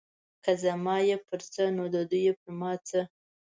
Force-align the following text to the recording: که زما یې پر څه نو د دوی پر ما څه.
که 0.43 0.51
زما 0.63 0.95
یې 1.07 1.17
پر 1.27 1.41
څه 1.53 1.63
نو 1.75 1.83
د 1.95 1.97
دوی 2.11 2.27
پر 2.39 2.51
ما 2.59 2.71
څه. 2.87 2.99